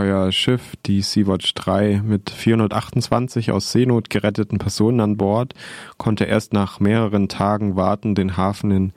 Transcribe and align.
Euer 0.00 0.32
Schiff, 0.32 0.76
die 0.86 1.02
Sea-Watch 1.02 1.52
3, 1.52 2.00
mit 2.02 2.30
428 2.30 3.52
aus 3.52 3.70
Seenot 3.70 4.08
geretteten 4.08 4.56
Personen 4.56 4.98
an 5.00 5.18
Bord, 5.18 5.52
konnte 5.98 6.24
erst 6.24 6.54
nach 6.54 6.80
mehreren 6.80 7.28
Tagen 7.28 7.76
Warten 7.76 8.14
den 8.14 8.38
Hafen 8.38 8.70
in 8.70 8.92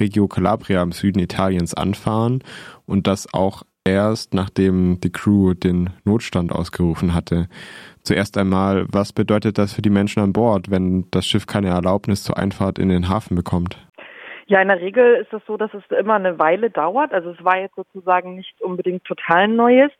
Reggio 0.00 0.28
Calabria 0.28 0.82
im 0.82 0.92
Süden 0.92 1.18
Italiens 1.18 1.74
anfahren 1.74 2.42
und 2.86 3.06
das 3.06 3.34
auch 3.34 3.64
erst 3.84 4.32
nachdem 4.32 4.98
die 4.98 5.12
Crew 5.12 5.52
den 5.52 5.90
Notstand 6.04 6.52
ausgerufen 6.52 7.12
hatte. 7.12 7.48
Zuerst 8.00 8.38
einmal, 8.38 8.86
was 8.90 9.12
bedeutet 9.12 9.58
das 9.58 9.74
für 9.74 9.82
die 9.82 9.90
Menschen 9.90 10.22
an 10.22 10.32
Bord, 10.32 10.70
wenn 10.70 11.04
das 11.10 11.26
Schiff 11.26 11.46
keine 11.46 11.68
Erlaubnis 11.68 12.24
zur 12.24 12.38
Einfahrt 12.38 12.78
in 12.78 12.88
den 12.88 13.10
Hafen 13.10 13.36
bekommt? 13.36 13.76
Ja, 14.46 14.62
in 14.62 14.68
der 14.68 14.80
Regel 14.80 15.16
ist 15.16 15.32
es 15.34 15.42
so, 15.46 15.58
dass 15.58 15.74
es 15.74 15.82
immer 15.90 16.14
eine 16.14 16.38
Weile 16.38 16.70
dauert. 16.70 17.12
Also 17.12 17.32
es 17.32 17.44
war 17.44 17.58
jetzt 17.58 17.74
sozusagen 17.74 18.36
nicht 18.36 18.62
unbedingt 18.62 19.04
total 19.04 19.48
Neues. 19.48 19.90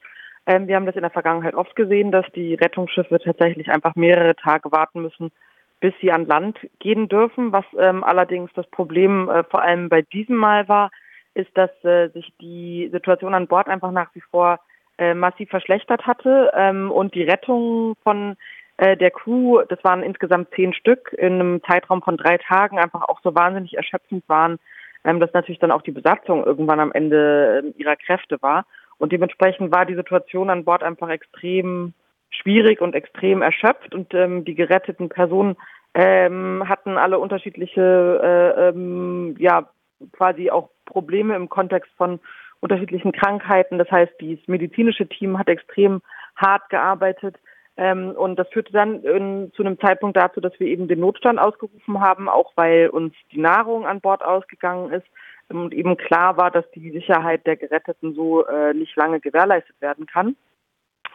Ähm, 0.46 0.68
wir 0.68 0.76
haben 0.76 0.86
das 0.86 0.96
in 0.96 1.02
der 1.02 1.10
Vergangenheit 1.10 1.54
oft 1.54 1.74
gesehen, 1.76 2.12
dass 2.12 2.26
die 2.34 2.54
Rettungsschiffe 2.54 3.18
tatsächlich 3.18 3.70
einfach 3.70 3.96
mehrere 3.96 4.36
Tage 4.36 4.70
warten 4.70 5.02
müssen, 5.02 5.32
bis 5.80 5.92
sie 6.00 6.12
an 6.12 6.26
Land 6.26 6.58
gehen 6.78 7.08
dürfen. 7.08 7.52
Was 7.52 7.64
ähm, 7.78 8.04
allerdings 8.04 8.50
das 8.54 8.66
Problem 8.68 9.28
äh, 9.28 9.44
vor 9.44 9.62
allem 9.62 9.88
bei 9.88 10.02
diesem 10.02 10.36
Mal 10.36 10.68
war, 10.68 10.90
ist, 11.34 11.50
dass 11.56 11.70
äh, 11.84 12.08
sich 12.08 12.32
die 12.40 12.88
Situation 12.92 13.34
an 13.34 13.48
Bord 13.48 13.68
einfach 13.68 13.90
nach 13.90 14.14
wie 14.14 14.22
vor 14.22 14.60
äh, 14.98 15.14
massiv 15.14 15.50
verschlechtert 15.50 16.06
hatte 16.06 16.50
ähm, 16.54 16.90
und 16.90 17.14
die 17.14 17.24
Rettung 17.24 17.94
von 18.02 18.36
äh, 18.78 18.96
der 18.96 19.10
Crew, 19.10 19.62
das 19.68 19.82
waren 19.84 20.02
insgesamt 20.02 20.48
zehn 20.54 20.72
Stück 20.72 21.12
in 21.18 21.34
einem 21.34 21.62
Zeitraum 21.64 22.02
von 22.02 22.16
drei 22.16 22.38
Tagen, 22.38 22.78
einfach 22.78 23.02
auch 23.02 23.20
so 23.22 23.34
wahnsinnig 23.34 23.76
erschöpfend 23.76 24.24
waren, 24.28 24.58
ähm, 25.04 25.20
dass 25.20 25.32
natürlich 25.32 25.58
dann 25.58 25.70
auch 25.70 25.82
die 25.82 25.92
Besatzung 25.92 26.44
irgendwann 26.44 26.80
am 26.80 26.92
Ende 26.92 27.62
äh, 27.64 27.80
ihrer 27.80 27.96
Kräfte 27.96 28.40
war. 28.42 28.64
Und 28.98 29.12
dementsprechend 29.12 29.72
war 29.72 29.84
die 29.86 29.94
Situation 29.94 30.50
an 30.50 30.64
Bord 30.64 30.82
einfach 30.82 31.08
extrem 31.08 31.92
schwierig 32.30 32.80
und 32.80 32.94
extrem 32.94 33.42
erschöpft 33.42 33.94
und 33.94 34.12
ähm, 34.14 34.44
die 34.44 34.54
geretteten 34.54 35.08
Personen 35.08 35.56
ähm, 35.94 36.68
hatten 36.68 36.98
alle 36.98 37.18
unterschiedliche, 37.18 37.80
äh, 38.22 38.68
ähm, 38.68 39.34
ja, 39.38 39.68
quasi 40.12 40.50
auch 40.50 40.68
Probleme 40.84 41.34
im 41.34 41.48
Kontext 41.48 41.90
von 41.96 42.20
unterschiedlichen 42.60 43.12
Krankheiten. 43.12 43.78
Das 43.78 43.90
heißt, 43.90 44.12
das 44.20 44.38
medizinische 44.46 45.06
Team 45.06 45.38
hat 45.38 45.48
extrem 45.48 46.02
hart 46.36 46.68
gearbeitet. 46.68 47.36
Ähm, 47.76 48.12
und 48.16 48.36
das 48.36 48.48
führte 48.48 48.72
dann 48.72 49.02
in, 49.02 49.52
zu 49.54 49.62
einem 49.62 49.78
Zeitpunkt 49.78 50.16
dazu, 50.16 50.40
dass 50.40 50.58
wir 50.58 50.66
eben 50.66 50.88
den 50.88 51.00
Notstand 51.00 51.38
ausgerufen 51.38 52.00
haben, 52.00 52.28
auch 52.28 52.52
weil 52.56 52.88
uns 52.88 53.14
die 53.32 53.40
Nahrung 53.40 53.86
an 53.86 54.00
Bord 54.00 54.24
ausgegangen 54.24 54.92
ist 54.92 55.06
und 55.48 55.74
eben 55.74 55.96
klar 55.96 56.36
war, 56.36 56.50
dass 56.50 56.68
die 56.72 56.90
Sicherheit 56.90 57.46
der 57.46 57.56
Geretteten 57.56 58.14
so 58.14 58.46
äh, 58.46 58.74
nicht 58.74 58.96
lange 58.96 59.20
gewährleistet 59.20 59.80
werden 59.80 60.06
kann. 60.06 60.36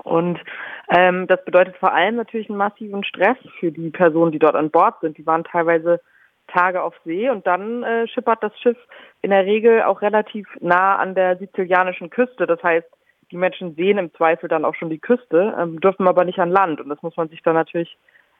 Und 0.03 0.39
ähm, 0.89 1.27
das 1.27 1.43
bedeutet 1.43 1.75
vor 1.77 1.93
allem 1.93 2.15
natürlich 2.15 2.49
einen 2.49 2.57
massiven 2.57 3.03
Stress 3.03 3.37
für 3.59 3.71
die 3.71 3.89
Personen, 3.89 4.31
die 4.31 4.39
dort 4.39 4.55
an 4.55 4.71
Bord 4.71 4.99
sind. 5.01 5.17
Die 5.17 5.25
waren 5.25 5.43
teilweise 5.43 5.99
Tage 6.47 6.81
auf 6.81 6.93
See 7.05 7.29
und 7.29 7.45
dann 7.47 7.83
äh, 7.83 8.07
schippert 8.07 8.41
das 8.41 8.57
Schiff 8.59 8.77
in 9.21 9.31
der 9.31 9.45
Regel 9.45 9.83
auch 9.83 10.01
relativ 10.01 10.47
nah 10.59 10.95
an 10.97 11.15
der 11.15 11.37
sizilianischen 11.37 12.09
Küste. 12.09 12.47
Das 12.47 12.61
heißt, 12.63 12.87
die 13.31 13.37
Menschen 13.37 13.75
sehen 13.75 13.97
im 13.97 14.13
Zweifel 14.13 14.49
dann 14.49 14.65
auch 14.65 14.75
schon 14.75 14.89
die 14.89 14.99
Küste, 14.99 15.55
ähm, 15.59 15.79
dürfen 15.79 16.07
aber 16.07 16.25
nicht 16.25 16.39
an 16.39 16.51
Land. 16.51 16.81
Und 16.81 16.89
das 16.89 17.01
muss 17.01 17.15
man 17.17 17.29
sich 17.29 17.41
dann 17.41 17.55
natürlich 17.55 17.97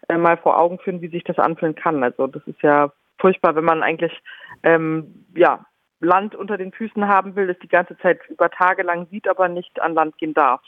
äh, 0.09 0.17
mal 0.17 0.37
vor 0.37 0.59
Augen 0.59 0.79
führen, 0.79 1.01
wie 1.01 1.07
sich 1.07 1.23
das 1.23 1.39
anfühlen 1.39 1.75
kann. 1.75 2.03
Also 2.03 2.27
das 2.27 2.45
ist 2.45 2.61
ja 2.61 2.91
furchtbar, 3.19 3.55
wenn 3.55 3.63
man 3.63 3.83
eigentlich 3.83 4.13
ähm, 4.63 5.25
ja 5.35 5.65
Land 5.99 6.35
unter 6.35 6.57
den 6.57 6.71
Füßen 6.71 7.07
haben 7.07 7.35
will, 7.35 7.49
es 7.49 7.59
die 7.59 7.67
ganze 7.67 7.97
Zeit 7.99 8.19
über 8.29 8.49
Tage 8.49 8.83
lang 8.83 9.07
sieht, 9.11 9.27
aber 9.27 9.47
nicht 9.47 9.81
an 9.81 9.93
Land 9.93 10.17
gehen 10.17 10.33
darf. 10.33 10.61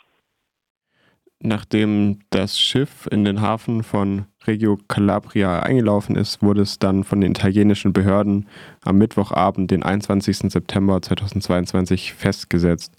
Nachdem 1.46 2.20
das 2.30 2.58
Schiff 2.58 3.06
in 3.12 3.26
den 3.26 3.42
Hafen 3.42 3.84
von 3.84 4.28
Reggio 4.46 4.78
Calabria 4.88 5.60
eingelaufen 5.60 6.16
ist, 6.16 6.42
wurde 6.42 6.62
es 6.62 6.80
dann 6.80 7.04
von 7.04 7.20
den 7.20 7.32
italienischen 7.32 7.92
Behörden 7.92 8.48
am 8.86 8.98
Mittwochabend, 8.98 9.70
den 9.70 9.84
21. 9.84 10.50
September 10.50 11.02
2022, 11.02 12.14
festgesetzt. 12.14 12.96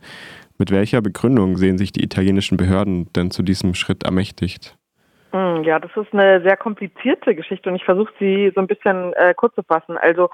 Mit 0.58 0.70
welcher 0.70 1.02
Begründung 1.02 1.56
sehen 1.56 1.78
sich 1.78 1.90
die 1.90 2.04
italienischen 2.04 2.56
Behörden 2.56 3.12
denn 3.14 3.30
zu 3.30 3.42
diesem 3.42 3.74
Schritt 3.74 4.04
ermächtigt? 4.04 4.76
Hm, 5.32 5.64
ja, 5.64 5.80
das 5.80 5.90
ist 5.96 6.12
eine 6.12 6.42
sehr 6.42 6.56
komplizierte 6.56 7.34
Geschichte 7.34 7.68
und 7.68 7.74
ich 7.74 7.84
versuche 7.84 8.12
sie 8.20 8.52
so 8.54 8.60
ein 8.60 8.68
bisschen 8.68 9.12
äh, 9.14 9.34
kurz 9.34 9.54
zu 9.56 9.64
fassen. 9.64 9.98
Also 9.98 10.30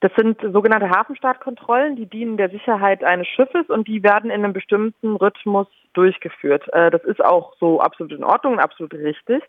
das 0.00 0.12
sind 0.16 0.40
sogenannte 0.40 0.88
Hafenstartkontrollen, 0.88 1.94
die 1.94 2.06
dienen 2.06 2.38
der 2.38 2.48
Sicherheit 2.48 3.04
eines 3.04 3.28
Schiffes 3.28 3.68
und 3.68 3.86
die 3.86 4.02
werden 4.02 4.30
in 4.30 4.42
einem 4.42 4.54
bestimmten 4.54 5.16
Rhythmus 5.16 5.66
durchgeführt. 5.92 6.64
Äh, 6.72 6.90
das 6.90 7.04
ist 7.04 7.22
auch 7.22 7.54
so 7.60 7.80
absolut 7.80 8.12
in 8.12 8.24
Ordnung 8.24 8.54
und 8.54 8.60
absolut 8.60 8.94
richtig. 8.94 9.42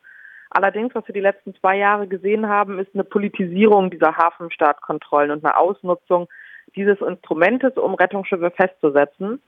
Allerdings, 0.49 0.93
was 0.93 1.07
wir 1.07 1.13
die 1.13 1.21
letzten 1.21 1.55
zwei 1.55 1.77
Jahre 1.77 2.07
gesehen 2.07 2.49
haben, 2.49 2.79
ist 2.79 2.93
eine 2.93 3.05
Politisierung 3.05 3.89
dieser 3.89 4.17
Hafenstartkontrollen 4.17 5.31
und 5.31 5.45
eine 5.45 5.55
Ausnutzung 5.55 6.27
dieses 6.75 6.99
Instrumentes, 6.99 7.77
um 7.77 7.93
Rettungsschiffe 7.93 8.51
festzusetzen. 8.51 9.41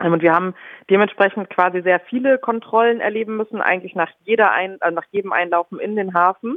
Und 0.00 0.22
wir 0.22 0.34
haben 0.34 0.54
dementsprechend 0.90 1.50
quasi 1.50 1.82
sehr 1.82 2.00
viele 2.00 2.38
Kontrollen 2.38 3.00
erleben 3.00 3.36
müssen, 3.36 3.60
eigentlich 3.60 3.94
nach 3.94 4.10
jeder 4.24 4.50
Ein 4.50 4.78
äh, 4.80 4.90
nach 4.90 5.04
jedem 5.12 5.32
Einlaufen 5.32 5.78
in 5.78 5.94
den 5.94 6.14
Hafen 6.14 6.56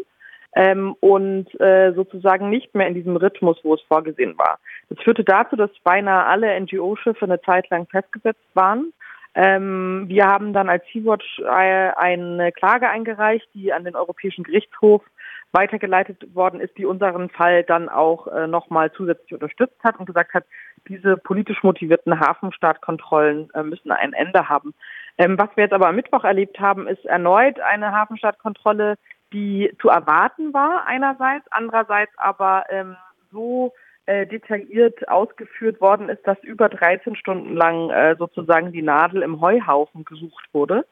ähm, 0.56 0.96
und 1.02 1.48
äh, 1.59 1.94
sozusagen 1.94 2.50
nicht 2.50 2.74
mehr 2.74 2.88
in 2.88 2.96
diesem 2.96 3.16
Rhythmus, 3.16 3.59
wo 3.64 3.75
es 3.75 3.81
vorgesehen 3.81 4.38
war. 4.38 4.59
Das 4.90 5.00
führte 5.03 5.24
dazu, 5.24 5.56
dass 5.56 5.70
beinahe 5.84 6.25
alle 6.25 6.59
NGO-Schiffe 6.59 7.25
eine 7.25 7.42
Zeit 7.42 7.70
lang 7.70 7.88
festgesetzt 7.88 8.48
waren. 8.56 8.92
Ähm, 9.36 10.06
wir 10.08 10.25
haben 10.25 10.52
dann 10.54 10.68
als 10.68 10.84
Sea-Watch 10.92 11.40
äh, 11.40 11.46
eine 11.46 12.52
Klage 12.52 12.90
eingereicht, 12.90 13.48
die 13.54 13.72
an 13.72 13.84
den 13.84 13.96
Europäischen 13.96 14.44
Gerichtshof 14.44 15.04
weitergeleitet 15.52 16.35
worden 16.35 16.59
ist, 16.59 16.78
die 16.78 16.85
unseren 16.85 17.30
Fall 17.30 17.63
dann 17.63 17.90
auch 17.90 18.28
äh, 18.28 18.47
nochmal 18.47 18.91
zusätzlich 18.91 19.34
unterstützt 19.34 19.81
hat 19.84 20.00
und 20.00 20.06
gesagt 20.06 20.34
hat, 20.34 20.46
diese 20.88 21.18
politisch 21.18 21.63
motivierten 21.63 22.19
Hafenstartkontrollen 22.19 23.50
äh, 23.53 23.63
müssen 23.63 23.91
ein 23.91 24.13
Ende 24.13 24.50
haben. 24.50 24.74
Ähm, 25.18 25.38
was 25.40 25.50
wir 25.56 25.63
jetzt 25.63 25.74
aber 25.74 25.88
am 25.88 25.96
Mittwoch 25.96 26.24
erlebt 26.24 26.59
haben, 26.59 26.88
ist 26.88 27.06
erneut 27.06 27.59
eine 27.59 27.91
Hafenstartkontrolle, 27.91 28.96
die 29.34 29.74
zu 29.81 29.90
erwarten 29.90 30.53
war 30.53 30.86
einerseits, 30.86 31.46
andererseits 31.52 32.12
aber 32.18 32.66
ähm, 32.69 32.96
so 33.31 33.74
äh, 34.06 34.25
detailliert 34.25 35.07
ausgeführt 35.09 35.81
worden 35.81 36.09
ist, 36.09 36.25
dass 36.25 36.41
über 36.44 36.69
13 36.69 37.16
Stunden 37.16 37.56
lang 37.56 37.90
äh, 37.90 38.16
sozusagen 38.18 38.72
die 38.72 38.81
Nadel 38.81 39.22
im 39.22 39.41
Heuhaufen 39.41 40.06
gesucht 40.06 40.46
wurde 40.53 40.86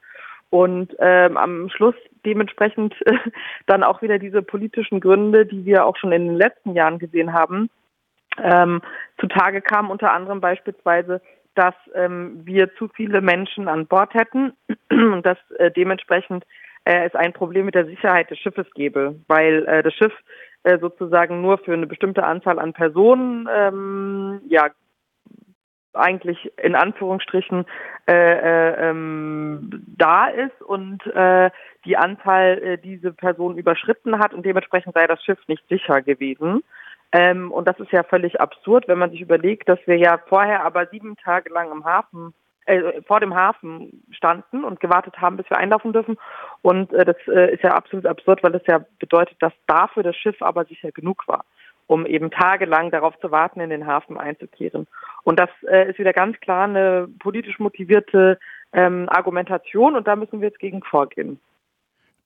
und 0.56 0.96
ähm, 1.00 1.36
am 1.36 1.70
Schluss 1.70 1.96
dementsprechend 2.26 2.96
äh, 3.06 3.18
dann 3.66 3.84
auch 3.84 4.02
wieder 4.02 4.20
diese 4.20 4.42
politischen 4.42 5.02
Gründe, 5.02 5.46
die 5.46 5.66
wir 5.66 5.86
auch 5.86 5.98
schon 5.98 6.14
in 6.14 6.28
den 6.28 6.38
letzten 6.38 6.74
Jahren 6.74 6.98
gesehen 6.98 7.34
haben, 7.34 7.70
ähm, 8.42 8.82
zutage 9.20 9.62
kamen, 9.62 9.92
unter 9.92 10.14
anderem 10.14 10.40
beispielsweise, 10.40 11.22
dass 11.56 11.76
ähm, 11.94 12.42
wir 12.46 12.74
zu 12.76 12.88
viele 12.88 13.20
Menschen 13.20 13.68
an 13.68 13.86
Bord 13.86 14.14
hätten. 14.14 14.54
Und 14.90 15.26
dass 15.26 15.38
äh, 15.58 15.72
dementsprechend 15.72 16.46
äh, 16.86 17.06
es 17.06 17.16
ein 17.16 17.34
Problem 17.34 17.66
mit 17.66 17.76
der 17.76 17.86
Sicherheit 17.86 18.32
des 18.32 18.40
Schiffes 18.40 18.68
gäbe, 18.76 19.16
weil 19.28 19.66
äh, 19.66 19.84
das 19.84 19.94
Schiff 19.94 20.14
äh, 20.64 20.80
sozusagen 20.80 21.42
nur 21.42 21.58
für 21.58 21.74
eine 21.74 21.88
bestimmte 21.88 22.24
Anzahl 22.24 22.60
an 22.60 22.72
Personen 22.72 23.50
ähm, 23.54 24.42
ja 24.48 24.70
eigentlich 25.96 26.52
in 26.62 26.76
Anführungsstrichen 26.76 27.66
äh, 28.08 28.14
äh, 28.14 28.90
ähm, 28.90 29.84
da 29.98 30.28
ist 30.28 30.62
und 30.62 31.06
äh, 31.08 31.50
die 31.86 31.98
Anzahl 31.98 32.62
äh, 32.62 32.78
diese 32.78 33.12
Person 33.12 33.58
überschritten 33.58 34.20
hat 34.20 34.34
und 34.34 34.46
dementsprechend 34.46 34.94
sei 34.94 35.08
das 35.08 35.24
Schiff 35.24 35.40
nicht 35.48 35.68
sicher 35.70 36.02
gewesen. 36.02 36.64
Ähm, 37.12 37.52
und 37.52 37.68
das 37.68 37.80
ist 37.80 37.92
ja 37.92 38.04
völlig 38.04 38.42
absurd, 38.42 38.88
wenn 38.88 39.00
man 39.00 39.12
sich 39.12 39.22
überlegt, 39.22 39.70
dass 39.70 39.80
wir 39.86 39.98
ja 39.98 40.20
vorher 40.28 40.66
aber 40.66 40.88
sieben 40.88 41.16
Tage 41.18 41.52
lang 41.54 41.72
im 41.72 41.86
Hafen 41.86 42.34
äh, 42.66 43.02
vor 43.04 43.20
dem 43.20 43.36
Hafen 43.36 44.04
standen 44.12 44.64
und 44.64 44.80
gewartet 44.80 45.22
haben, 45.22 45.38
bis 45.38 45.50
wir 45.50 45.58
einlaufen 45.58 45.94
dürfen. 45.94 46.18
Und 46.62 46.91
äh, 46.94 47.06
das 47.06 47.18
äh, 47.28 47.53
ist 47.53 47.64
ja 47.64 47.76
absolut 47.76 48.06
absurd, 48.06 48.44
weil 48.44 48.52
das 48.52 48.66
ja 48.68 48.84
bedeutet, 49.00 49.38
dass 49.40 49.53
dafür 49.68 50.03
das 50.03 50.16
Schiff 50.16 50.41
aber 50.41 50.66
sicher 50.66 50.91
genug 50.91 51.28
war, 51.28 51.46
um 51.87 52.05
eben 52.05 52.32
tagelang 52.32 52.91
darauf 52.91 53.17
zu 53.20 53.32
warten, 53.32 53.59
in 53.59 53.70
den 53.70 53.85
Hafen 53.85 54.17
einzukehren. 54.17 54.87
Und 55.23 55.40
das 55.40 55.49
äh, 55.67 55.90
ist 55.90 55.99
wieder 55.99 56.14
ganz 56.14 56.40
klar 56.40 56.66
eine 56.66 57.08
politisch 57.20 57.59
motivierte 57.59 58.40
ähm, 58.73 59.08
Argumentation 59.09 59.96
und 59.96 60.08
da 60.08 60.16
müssen 60.16 60.41
wir 60.41 60.49
jetzt 60.49 60.59
gegen 60.59 60.84
vorgehen. 60.84 61.40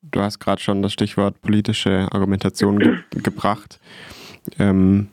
Du 0.02 0.22
hast 0.22 0.40
gerade 0.40 0.62
schon 0.62 0.82
das 0.82 0.94
Stichwort 0.94 1.42
politische 1.42 2.08
Argumentation 2.12 2.80
ge 2.80 2.98
gebracht. 3.24 3.80
Ähm, 4.58 5.10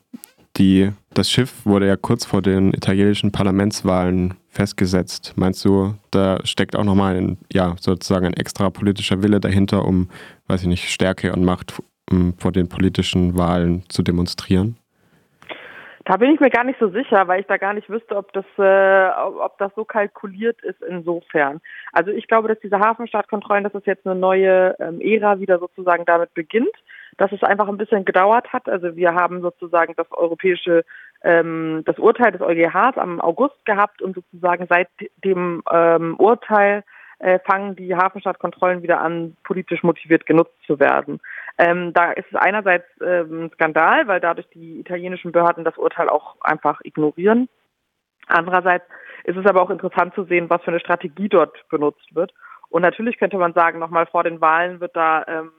die, 0.56 0.90
das 1.12 1.30
Schiff 1.30 1.66
wurde 1.66 1.86
ja 1.86 1.96
kurz 1.96 2.24
vor 2.24 2.40
den 2.40 2.72
italienischen 2.72 3.30
Parlamentswahlen 3.30 4.34
festgesetzt. 4.48 5.34
Meinst 5.36 5.64
du, 5.64 5.94
da 6.10 6.38
steckt 6.44 6.76
auch 6.76 6.84
nochmal 6.84 7.16
ein, 7.16 7.38
ja, 7.52 7.74
sozusagen 7.78 8.26
ein 8.26 8.32
extra 8.34 8.70
politischer 8.70 9.22
Wille 9.22 9.38
dahinter, 9.38 9.84
um, 9.84 10.08
weiß 10.46 10.62
ich 10.62 10.68
nicht, 10.68 10.88
Stärke 10.88 11.32
und 11.32 11.44
Macht 11.44 11.74
um, 12.10 12.34
vor 12.38 12.52
den 12.52 12.68
politischen 12.68 13.36
Wahlen 13.36 13.84
zu 13.88 14.02
demonstrieren? 14.02 14.76
Da 16.06 16.16
bin 16.18 16.30
ich 16.30 16.38
mir 16.38 16.50
gar 16.50 16.62
nicht 16.62 16.78
so 16.78 16.88
sicher, 16.88 17.26
weil 17.26 17.40
ich 17.40 17.48
da 17.48 17.56
gar 17.56 17.74
nicht 17.74 17.90
wüsste, 17.90 18.14
ob 18.14 18.32
das, 18.32 18.44
äh, 18.58 19.08
ob 19.40 19.58
das 19.58 19.72
so 19.74 19.84
kalkuliert 19.84 20.62
ist 20.62 20.80
insofern. 20.80 21.60
Also 21.92 22.12
ich 22.12 22.28
glaube, 22.28 22.46
dass 22.46 22.60
diese 22.60 22.78
Hafenstartkontrollen, 22.78 23.64
dass 23.64 23.74
es 23.74 23.84
jetzt 23.86 24.06
eine 24.06 24.14
neue 24.14 24.76
ähm, 24.78 25.00
Ära 25.00 25.40
wieder 25.40 25.58
sozusagen 25.58 26.04
damit 26.04 26.32
beginnt, 26.32 26.70
dass 27.16 27.32
es 27.32 27.42
einfach 27.42 27.66
ein 27.66 27.76
bisschen 27.76 28.04
gedauert 28.04 28.52
hat. 28.52 28.68
Also 28.68 28.94
wir 28.94 29.14
haben 29.14 29.40
sozusagen 29.40 29.94
das 29.96 30.06
europäische, 30.12 30.84
ähm, 31.24 31.82
das 31.86 31.98
Urteil 31.98 32.30
des 32.30 32.40
EuGHs 32.40 32.98
am 32.98 33.20
August 33.20 33.64
gehabt 33.64 34.00
und 34.00 34.14
sozusagen 34.14 34.68
seit 34.68 34.88
dem 35.24 35.64
ähm, 35.72 36.14
Urteil 36.18 36.84
äh, 37.18 37.38
fangen 37.40 37.76
die 37.76 37.94
Hafenstadtkontrollen 37.94 38.82
wieder 38.82 39.00
an, 39.00 39.36
politisch 39.44 39.82
motiviert 39.82 40.26
genutzt 40.26 40.56
zu 40.66 40.78
werden. 40.78 41.20
Ähm, 41.58 41.92
da 41.94 42.12
ist 42.12 42.26
es 42.30 42.36
einerseits 42.36 42.86
ähm, 43.00 43.50
Skandal, 43.54 44.06
weil 44.06 44.20
dadurch 44.20 44.48
die 44.50 44.80
italienischen 44.80 45.32
Behörden 45.32 45.64
das 45.64 45.78
Urteil 45.78 46.08
auch 46.08 46.36
einfach 46.42 46.80
ignorieren. 46.84 47.48
Andererseits 48.26 48.84
ist 49.24 49.36
es 49.36 49.46
aber 49.46 49.62
auch 49.62 49.70
interessant 49.70 50.14
zu 50.14 50.24
sehen, 50.24 50.50
was 50.50 50.62
für 50.62 50.68
eine 50.68 50.80
Strategie 50.80 51.28
dort 51.28 51.68
benutzt 51.68 52.14
wird. 52.14 52.34
Und 52.68 52.82
natürlich 52.82 53.18
könnte 53.18 53.38
man 53.38 53.54
sagen, 53.54 53.78
nochmal 53.78 54.06
vor 54.06 54.24
den 54.24 54.40
Wahlen 54.40 54.80
wird 54.80 54.94
da 54.96 55.24
ähm, 55.26 55.52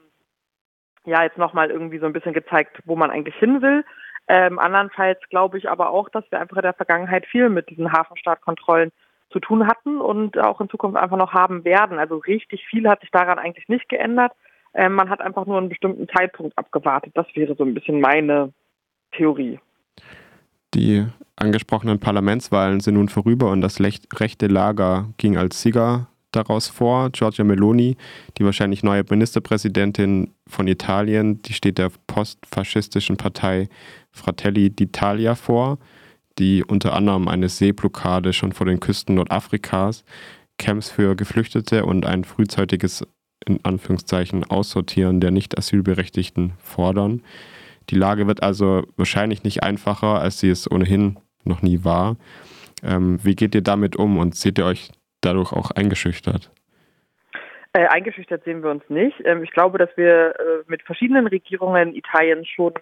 ja 1.04 1.22
jetzt 1.22 1.38
nochmal 1.38 1.70
irgendwie 1.70 1.98
so 1.98 2.06
ein 2.06 2.12
bisschen 2.12 2.34
gezeigt, 2.34 2.80
wo 2.84 2.94
man 2.94 3.10
eigentlich 3.10 3.36
hin 3.36 3.62
will. 3.62 3.84
Ähm, 4.28 4.58
andernfalls 4.58 5.18
glaube 5.30 5.58
ich 5.58 5.68
aber 5.70 5.90
auch, 5.90 6.10
dass 6.10 6.24
wir 6.30 6.38
einfach 6.38 6.58
in 6.58 6.62
der 6.62 6.74
Vergangenheit 6.74 7.26
viel 7.26 7.48
mit 7.48 7.70
diesen 7.70 7.92
Hafenstartkontrollen 7.92 8.92
zu 9.30 9.40
tun 9.40 9.66
hatten 9.66 10.00
und 10.00 10.38
auch 10.38 10.60
in 10.60 10.68
Zukunft 10.68 10.96
einfach 10.96 11.16
noch 11.16 11.32
haben 11.32 11.64
werden. 11.64 11.98
Also 11.98 12.16
richtig 12.16 12.64
viel 12.66 12.88
hat 12.88 13.00
sich 13.00 13.10
daran 13.10 13.38
eigentlich 13.38 13.68
nicht 13.68 13.88
geändert. 13.88 14.32
Ähm, 14.74 14.94
man 14.94 15.10
hat 15.10 15.20
einfach 15.20 15.46
nur 15.46 15.58
einen 15.58 15.68
bestimmten 15.68 16.08
Zeitpunkt 16.08 16.56
abgewartet. 16.56 17.12
Das 17.14 17.26
wäre 17.34 17.54
so 17.54 17.64
ein 17.64 17.74
bisschen 17.74 18.00
meine 18.00 18.52
Theorie. 19.12 19.58
Die 20.74 21.06
angesprochenen 21.36 21.98
Parlamentswahlen 21.98 22.80
sind 22.80 22.94
nun 22.94 23.08
vorüber 23.08 23.50
und 23.50 23.60
das 23.60 23.80
rechte 23.80 24.46
Lager 24.46 25.08
ging 25.16 25.36
als 25.36 25.62
Sieger 25.62 26.08
daraus 26.32 26.68
vor. 26.68 27.10
Giorgia 27.10 27.44
Meloni, 27.44 27.96
die 28.36 28.44
wahrscheinlich 28.44 28.82
neue 28.82 29.02
Ministerpräsidentin 29.08 30.34
von 30.46 30.68
Italien, 30.68 31.40
die 31.42 31.54
steht 31.54 31.78
der 31.78 31.90
postfaschistischen 32.06 33.16
Partei 33.16 33.68
Fratelli 34.12 34.66
d'Italia 34.66 35.34
vor 35.34 35.78
die 36.38 36.64
unter 36.64 36.94
anderem 36.94 37.28
eine 37.28 37.48
Seeblockade 37.48 38.32
schon 38.32 38.52
vor 38.52 38.66
den 38.66 38.80
Küsten 38.80 39.16
Nordafrikas, 39.16 40.04
Camps 40.58 40.90
für 40.90 41.14
Geflüchtete 41.16 41.84
und 41.84 42.06
ein 42.06 42.24
frühzeitiges 42.24 43.06
in 43.46 43.64
Anführungszeichen 43.64 44.44
Aussortieren 44.44 45.20
der 45.20 45.30
nicht 45.30 45.56
asylberechtigten 45.56 46.52
fordern. 46.58 47.22
Die 47.90 47.94
Lage 47.94 48.26
wird 48.26 48.42
also 48.42 48.82
wahrscheinlich 48.96 49.44
nicht 49.44 49.62
einfacher, 49.62 50.20
als 50.20 50.40
sie 50.40 50.50
es 50.50 50.70
ohnehin 50.70 51.18
noch 51.44 51.62
nie 51.62 51.84
war. 51.84 52.16
Ähm, 52.82 53.18
wie 53.24 53.34
geht 53.34 53.54
ihr 53.54 53.62
damit 53.62 53.96
um 53.96 54.18
und 54.18 54.34
seht 54.34 54.58
ihr 54.58 54.66
euch 54.66 54.90
dadurch 55.20 55.52
auch 55.52 55.70
eingeschüchtert? 55.70 56.50
Äh, 57.72 57.86
eingeschüchtert 57.86 58.44
sehen 58.44 58.62
wir 58.62 58.70
uns 58.70 58.82
nicht. 58.88 59.16
Ähm, 59.24 59.42
ich 59.42 59.50
glaube, 59.50 59.78
dass 59.78 59.90
wir 59.96 60.34
äh, 60.38 60.62
mit 60.66 60.82
verschiedenen 60.82 61.26
Regierungen 61.26 61.94
Italiens 61.94 62.48
schon 62.48 62.74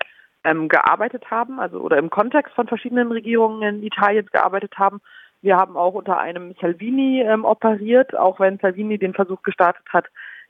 ähm, 0.46 0.68
gearbeitet 0.68 1.30
haben, 1.30 1.58
also 1.60 1.80
oder 1.80 1.98
im 1.98 2.10
Kontext 2.10 2.54
von 2.54 2.68
verschiedenen 2.68 3.10
Regierungen 3.12 3.82
Italiens 3.82 4.30
gearbeitet 4.30 4.78
haben. 4.78 5.00
Wir 5.42 5.56
haben 5.56 5.76
auch 5.76 5.94
unter 5.94 6.18
einem 6.18 6.54
Salvini 6.60 7.20
ähm, 7.22 7.44
operiert, 7.44 8.16
auch 8.16 8.40
wenn 8.40 8.58
Salvini 8.58 8.98
den 8.98 9.14
Versuch 9.14 9.42
gestartet 9.42 9.84
hat, 9.92 10.06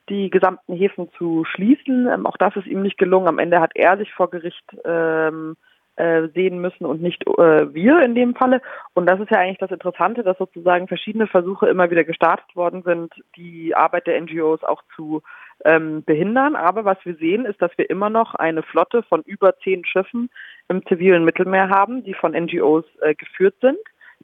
die 0.08 0.30
gesamten 0.30 0.74
Häfen 0.74 1.10
zu 1.18 1.44
schließen. 1.44 2.08
Ähm, 2.08 2.26
auch 2.26 2.36
das 2.36 2.54
ist 2.56 2.66
ihm 2.66 2.82
nicht 2.82 2.98
gelungen. 2.98 3.28
Am 3.28 3.38
Ende 3.38 3.60
hat 3.60 3.72
er 3.74 3.96
sich 3.96 4.12
vor 4.12 4.30
Gericht 4.30 4.64
ähm, 4.84 5.56
äh, 5.96 6.28
sehen 6.34 6.60
müssen 6.60 6.84
und 6.84 7.02
nicht 7.02 7.26
äh, 7.26 7.74
wir 7.74 8.00
in 8.02 8.14
dem 8.14 8.34
Falle. 8.34 8.60
Und 8.94 9.06
das 9.06 9.20
ist 9.20 9.30
ja 9.30 9.38
eigentlich 9.38 9.58
das 9.58 9.70
Interessante, 9.70 10.22
dass 10.22 10.38
sozusagen 10.38 10.88
verschiedene 10.88 11.26
Versuche 11.26 11.68
immer 11.68 11.90
wieder 11.90 12.04
gestartet 12.04 12.54
worden 12.54 12.82
sind, 12.82 13.12
die 13.36 13.74
Arbeit 13.74 14.06
der 14.06 14.20
NGOs 14.20 14.62
auch 14.62 14.82
zu 14.94 15.22
ähm, 15.64 16.04
behindern. 16.04 16.56
Aber 16.56 16.84
was 16.84 16.98
wir 17.04 17.16
sehen, 17.16 17.46
ist, 17.46 17.60
dass 17.60 17.76
wir 17.76 17.88
immer 17.88 18.10
noch 18.10 18.34
eine 18.34 18.62
Flotte 18.62 19.02
von 19.02 19.22
über 19.22 19.58
zehn 19.58 19.84
Schiffen 19.84 20.30
im 20.68 20.84
zivilen 20.86 21.24
Mittelmeer 21.24 21.70
haben, 21.70 22.04
die 22.04 22.14
von 22.14 22.32
NGOs 22.32 22.84
äh, 23.00 23.14
geführt 23.14 23.56
sind, 23.60 23.78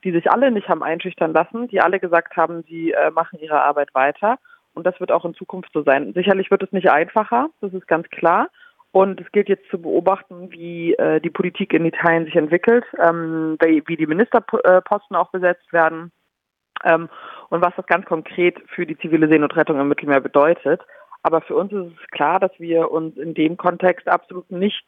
die 0.05 0.13
sich 0.13 0.31
alle 0.31 0.51
nicht 0.51 0.69
haben 0.69 0.83
einschüchtern 0.83 1.33
lassen, 1.33 1.69
die 1.69 1.81
alle 1.81 2.01
gesagt 2.01 2.37
haben, 2.37 2.65
sie 2.69 2.93
äh, 2.93 3.11
machen 3.11 3.39
ihre 3.41 3.63
Arbeit 3.63 3.95
weiter. 3.95 4.39
Und 4.75 4.87
das 4.87 4.99
wird 5.01 5.13
auch 5.13 5.25
in 5.25 5.35
Zukunft 5.35 5.71
so 5.73 5.83
sein. 5.83 6.13
Sicherlich 6.15 6.51
wird 6.51 6.63
es 6.63 6.73
nicht 6.73 6.91
einfacher, 6.91 7.51
das 7.61 7.75
ist 7.75 7.87
ganz 7.87 8.09
klar. 8.09 8.49
Und 8.93 9.21
es 9.23 9.33
gilt 9.33 9.49
jetzt 9.49 9.69
zu 9.71 9.81
beobachten, 9.81 10.53
wie 10.53 10.94
äh, 10.94 11.19
die 11.21 11.31
Politik 11.31 11.73
in 11.73 11.87
Italien 11.87 12.27
sich 12.27 12.37
entwickelt, 12.37 12.85
ähm, 12.99 13.56
wie 13.61 13.97
die 13.97 14.06
Ministerposten 14.06 15.17
auch 15.17 15.31
besetzt 15.31 15.73
werden 15.73 16.12
ähm, 16.85 17.09
und 17.49 17.62
was 17.62 17.75
das 17.77 17.87
ganz 17.87 18.05
konkret 18.05 18.59
für 18.69 18.85
die 18.85 18.99
zivile 18.99 19.29
Seenotrettung 19.29 19.81
im 19.81 19.89
Mittelmeer 19.89 20.21
bedeutet. 20.21 20.83
Aber 21.23 21.41
für 21.41 21.55
uns 21.55 21.73
ist 21.73 21.93
es 21.93 22.11
klar, 22.11 22.39
dass 22.39 22.53
wir 22.59 22.91
uns 22.91 23.17
in 23.17 23.33
dem 23.33 23.56
Kontext 23.56 24.09
absolut 24.09 24.50
nicht 24.50 24.85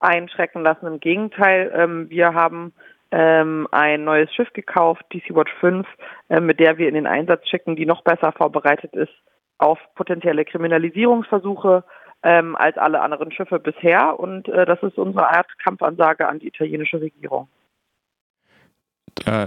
einschrecken 0.00 0.62
lassen. 0.62 0.86
Im 0.86 1.00
Gegenteil, 1.00 1.70
ähm, 1.74 2.08
wir 2.08 2.32
haben 2.32 2.72
ähm, 3.10 3.68
ein 3.72 4.04
neues 4.04 4.32
Schiff 4.32 4.52
gekauft, 4.54 5.04
die 5.12 5.22
Sea-Watch 5.26 5.52
5, 5.60 5.86
äh, 6.30 6.40
mit 6.40 6.60
der 6.60 6.78
wir 6.78 6.88
in 6.88 6.94
den 6.94 7.06
Einsatz 7.06 7.46
schicken, 7.48 7.76
die 7.76 7.86
noch 7.86 8.02
besser 8.02 8.32
vorbereitet 8.32 8.94
ist 8.94 9.12
auf 9.58 9.78
potenzielle 9.94 10.44
Kriminalisierungsversuche 10.44 11.84
ähm, 12.24 12.56
als 12.56 12.76
alle 12.78 13.00
anderen 13.00 13.30
Schiffe 13.30 13.60
bisher. 13.60 14.18
Und 14.18 14.48
äh, 14.48 14.66
das 14.66 14.82
ist 14.82 14.98
unsere 14.98 15.28
Art 15.28 15.46
Kampfansage 15.62 16.26
an 16.26 16.40
die 16.40 16.48
italienische 16.48 17.00
Regierung. 17.00 17.48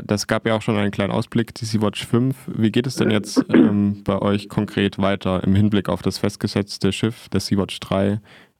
Das 0.05 0.27
gab 0.27 0.47
ja 0.47 0.55
auch 0.55 0.61
schon 0.61 0.77
einen 0.77 0.91
kleinen 0.91 1.11
Ausblick, 1.11 1.53
die 1.53 1.65
Sea-Watch 1.65 2.07
5. 2.07 2.51
Wie 2.55 2.71
geht 2.71 2.87
es 2.87 2.95
denn 2.95 3.11
jetzt 3.11 3.45
ähm, 3.53 4.01
bei 4.05 4.17
euch 4.21 4.47
konkret 4.47 4.97
weiter 4.97 5.43
im 5.43 5.55
Hinblick 5.55 5.89
auf 5.89 6.01
das 6.01 6.17
festgesetzte 6.17 6.93
Schiff, 6.93 7.27
der 7.29 7.41
Sea-Watch 7.41 7.81
3, 7.81 8.19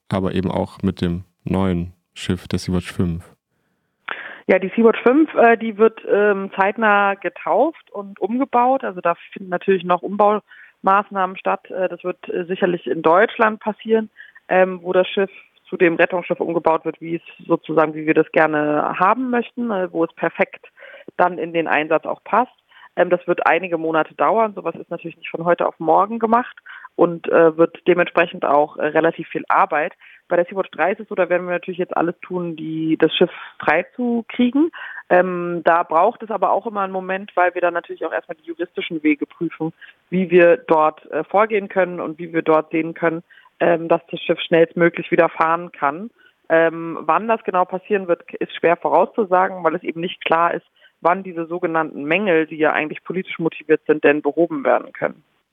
aber 0.10 0.34
eben 0.34 0.52
auch 0.52 0.82
mit 0.84 1.00
dem 1.00 1.24
neuen 1.46 1.94
Schiff, 2.14 2.50
der 2.50 2.60
Sea-Watch 2.60 2.92
5? 2.92 3.24
Ja, 4.48 4.60
die 4.60 4.72
Sea-Watch 4.76 5.02
5, 5.04 5.34
äh, 5.36 5.58
die 5.58 5.78
wird 5.78 6.02
ähm, 6.10 6.52
zeitnah 6.60 7.14
getauft 7.16 7.90
und 7.92 8.20
umgebaut. 8.20 8.84
Also 8.84 9.00
da 9.00 9.16
finden 9.32 9.50
natürlich 9.50 9.86
noch 9.86 10.02
Umbaumaßnahmen 10.82 11.38
statt. 11.38 11.70
Äh, 11.70 11.90
das 11.90 12.04
wird 12.04 12.30
äh, 12.30 12.46
sicherlich 12.46 12.88
in 12.88 13.02
Deutschland 13.02 13.60
passieren, 13.60 14.10
ähm, 14.50 14.80
wo 14.82 14.94
das 14.94 15.08
Schiff 15.08 15.32
zu 15.70 15.76
dem 15.76 15.96
Rettungsschiff 15.96 16.40
umgebaut 16.40 16.86
wird, 16.86 17.02
wie 17.02 17.16
es 17.16 17.46
sozusagen, 17.46 17.94
wie 17.94 18.06
wir 18.06 18.14
das 18.14 18.32
gerne 18.32 18.96
haben 18.98 19.30
möchten, 19.30 19.72
äh, 19.72 19.92
wo 19.92 20.06
es 20.06 20.14
perfekt 20.14 20.68
dann 21.18 21.38
in 21.38 21.54
den 21.54 21.68
Einsatz 21.68 22.06
auch 22.06 22.24
passt. 22.24 22.54
Ähm, 22.96 23.10
das 23.10 23.26
wird 23.28 23.46
einige 23.46 23.78
Monate 23.78 24.14
dauern. 24.16 24.54
Sowas 24.54 24.76
ist 24.76 24.90
natürlich 24.90 25.18
nicht 25.18 25.30
von 25.30 25.46
heute 25.46 25.68
auf 25.68 25.80
morgen 25.80 26.20
gemacht 26.20 26.58
und 26.96 27.28
wird 27.28 27.78
dementsprechend 27.88 28.44
auch 28.44 28.76
relativ 28.78 29.28
viel 29.28 29.44
Arbeit. 29.50 29.94
Bei 30.30 30.36
der 30.36 30.46
Sea-Watch 30.46 30.72
3 30.72 30.94
ist 30.94 31.02
es 31.02 31.08
so, 31.08 31.14
da 31.14 31.30
werden 31.30 31.46
wir 31.46 31.54
natürlich 31.54 31.78
jetzt 31.78 31.96
alles 31.96 32.16
tun, 32.22 32.56
die, 32.56 32.98
das 33.00 33.14
Schiff 33.16 33.30
freizukriegen. 33.60 34.72
Ähm, 35.10 35.62
da 35.64 35.84
braucht 35.84 36.22
es 36.24 36.32
aber 36.32 36.52
auch 36.52 36.66
immer 36.66 36.82
einen 36.82 36.92
Moment, 36.92 37.32
weil 37.36 37.54
wir 37.54 37.62
dann 37.62 37.76
natürlich 37.76 38.04
auch 38.04 38.12
erstmal 38.12 38.36
die 38.36 38.48
juristischen 38.48 39.04
Wege 39.04 39.26
prüfen, 39.26 39.74
wie 40.10 40.30
wir 40.30 40.58
dort 40.58 41.10
äh, 41.12 41.24
vorgehen 41.24 41.68
können 41.68 42.00
und 42.00 42.20
wie 42.20 42.34
wir 42.34 42.42
dort 42.42 42.72
sehen 42.72 42.94
können, 42.94 43.24
ähm, 43.60 43.88
dass 43.88 44.02
das 44.10 44.22
Schiff 44.22 44.40
schnellstmöglich 44.40 45.12
wieder 45.12 45.30
fahren 45.30 45.72
kann. 45.72 46.10
Ähm, 46.50 47.00
wann 47.02 47.28
das 47.28 47.44
genau 47.44 47.66
passieren 47.66 48.08
wird, 48.08 48.24
ist 48.36 48.56
schwer 48.56 48.78
vorauszusagen, 48.78 49.64
weil 49.64 49.76
es 49.76 49.84
eben 49.84 50.00
nicht 50.00 50.24
klar 50.24 50.54
ist, 50.54 50.66
wann 51.02 51.24
diese 51.24 51.46
sogenannten 51.46 52.04
Mängel, 52.06 52.48
die 52.48 52.58
ja 52.58 52.72
eigentlich 52.72 53.04
politisch 53.04 53.38
motiviert 53.40 53.82
sind, 53.86 54.04
denn 54.04 54.22
behoben 54.22 54.64
werden 54.64 54.94
können. 54.94 55.24